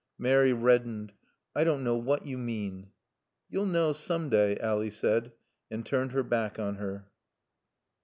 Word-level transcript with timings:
Mary 0.17 0.51
reddened. 0.51 1.13
"I 1.55 1.63
don't 1.63 1.83
know 1.83 1.95
what 1.95 2.25
you 2.25 2.35
mean." 2.35 2.89
"You'll 3.51 3.67
know, 3.67 3.93
some 3.93 4.29
day," 4.29 4.57
Ally 4.57 4.89
said 4.89 5.31
and 5.69 5.85
turned 5.85 6.11
her 6.13 6.23
back 6.23 6.57
on 6.57 6.77
her. 6.77 7.05